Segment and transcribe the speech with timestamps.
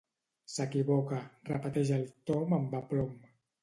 [0.53, 3.19] S'equivoca —repeteix el Tom amb aplom—.